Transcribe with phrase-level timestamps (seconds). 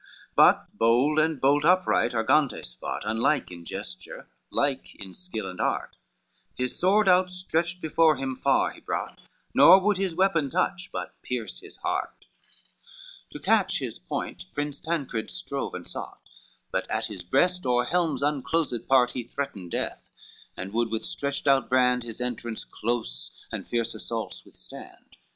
[0.01, 5.61] XII But bold and bolt upright Argantes fought, Unlike in gesture, like in skill and
[5.61, 5.95] art,
[6.57, 9.19] His sword outstretched before him far he brought,
[9.53, 12.25] Nor would his weapon touch, but pierce his heart,
[13.29, 16.27] To catch his point Prince Tancred strove and sought,
[16.71, 20.09] But at his breast or helm's unclosed part He threatened death,
[20.57, 25.17] and would with stretched out brand His entrance close, and fierce assaults withstand.